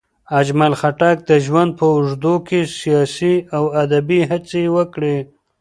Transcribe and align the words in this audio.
اجمل 0.39 0.73
خټک 0.79 1.17
د 1.29 1.31
ژوند 1.45 1.71
په 1.79 1.85
اوږدو 1.93 2.35
کې 2.47 2.59
سیاسي 2.79 3.35
او 3.55 3.63
ادبي 3.83 4.21
هڅې 4.29 4.63
وکړې. 4.75 5.17